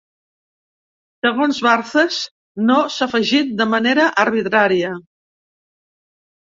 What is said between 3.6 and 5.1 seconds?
de manera arbitrària.